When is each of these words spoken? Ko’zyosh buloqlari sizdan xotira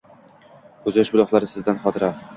Ko’zyosh 0.87 1.13
buloqlari 1.17 1.53
sizdan 1.55 1.81
xotira 1.85 2.15